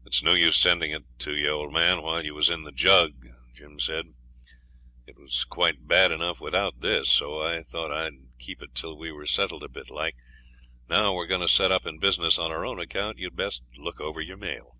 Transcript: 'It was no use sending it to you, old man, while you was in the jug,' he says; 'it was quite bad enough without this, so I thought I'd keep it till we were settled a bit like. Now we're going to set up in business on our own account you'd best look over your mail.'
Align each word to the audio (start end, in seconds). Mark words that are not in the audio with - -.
'It 0.00 0.06
was 0.06 0.22
no 0.24 0.34
use 0.34 0.56
sending 0.56 0.90
it 0.90 1.04
to 1.16 1.36
you, 1.36 1.48
old 1.50 1.72
man, 1.72 2.02
while 2.02 2.24
you 2.24 2.34
was 2.34 2.50
in 2.50 2.64
the 2.64 2.72
jug,' 2.72 3.24
he 3.56 3.78
says; 3.78 4.04
'it 5.06 5.16
was 5.16 5.44
quite 5.44 5.86
bad 5.86 6.10
enough 6.10 6.40
without 6.40 6.80
this, 6.80 7.08
so 7.08 7.40
I 7.40 7.62
thought 7.62 7.92
I'd 7.92 8.14
keep 8.40 8.60
it 8.62 8.74
till 8.74 8.98
we 8.98 9.12
were 9.12 9.26
settled 9.26 9.62
a 9.62 9.68
bit 9.68 9.90
like. 9.90 10.16
Now 10.88 11.14
we're 11.14 11.28
going 11.28 11.42
to 11.42 11.46
set 11.46 11.70
up 11.70 11.86
in 11.86 12.00
business 12.00 12.36
on 12.36 12.50
our 12.50 12.66
own 12.66 12.80
account 12.80 13.18
you'd 13.18 13.36
best 13.36 13.62
look 13.76 14.00
over 14.00 14.20
your 14.20 14.36
mail.' 14.38 14.76